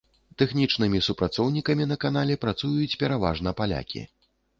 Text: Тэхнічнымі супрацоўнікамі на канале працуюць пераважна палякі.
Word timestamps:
Тэхнічнымі 0.41 1.01
супрацоўнікамі 1.07 1.85
на 1.91 1.97
канале 2.05 2.37
працуюць 2.45 2.97
пераважна 3.05 3.55
палякі. 3.61 4.03